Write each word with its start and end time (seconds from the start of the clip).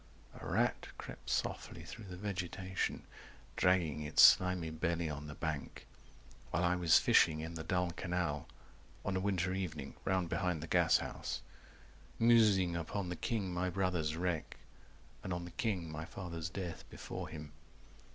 A 0.39 0.43
rat 0.47 0.87
crept 0.97 1.29
softly 1.29 1.83
through 1.83 2.05
the 2.05 2.17
vegetation 2.17 3.03
Dragging 3.55 4.01
its 4.01 4.23
slimy 4.23 4.71
belly 4.71 5.11
on 5.11 5.27
the 5.27 5.35
bank 5.35 5.85
While 6.49 6.63
I 6.63 6.73
was 6.75 6.97
fishing 6.97 7.39
in 7.39 7.53
the 7.53 7.63
dull 7.63 7.91
canal 7.91 8.47
On 9.05 9.15
a 9.15 9.19
winter 9.19 9.53
evening 9.53 9.93
round 10.03 10.27
behind 10.27 10.63
the 10.63 10.67
gashouse. 10.67 11.43
190 12.17 12.25
Musing 12.25 12.75
upon 12.75 13.09
the 13.09 13.15
king 13.15 13.53
my 13.53 13.69
brother's 13.69 14.15
wreck 14.15 14.57
And 15.23 15.31
on 15.31 15.45
the 15.45 15.51
king 15.51 15.91
my 15.91 16.05
father's 16.05 16.49
death 16.49 16.83
before 16.89 17.27
him. 17.27 17.51